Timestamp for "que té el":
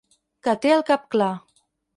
0.47-0.81